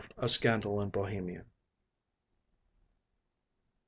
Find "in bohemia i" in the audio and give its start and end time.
0.81-1.43